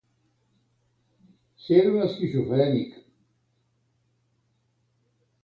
Ser 1.65 1.83
un 1.89 1.99
esquizofrènic. 2.05 2.97